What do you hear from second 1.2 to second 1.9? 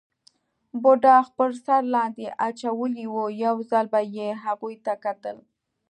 خپل سر